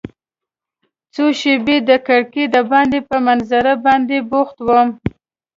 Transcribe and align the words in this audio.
څو 1.13 1.23
شیبې 1.39 1.77
تر 1.87 1.97
کړکۍ 2.07 2.43
دباندې 2.55 2.99
په 3.09 3.17
منظره 3.27 3.73
باندې 3.85 4.17
بوخت 4.29 4.57
وم. 4.67 4.89